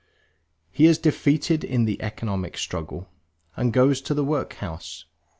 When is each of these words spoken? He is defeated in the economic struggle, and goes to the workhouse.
He 0.71 0.87
is 0.87 0.97
defeated 0.97 1.63
in 1.63 1.85
the 1.85 2.01
economic 2.01 2.57
struggle, 2.57 3.11
and 3.55 3.71
goes 3.71 4.01
to 4.01 4.15
the 4.15 4.23
workhouse. 4.25 5.05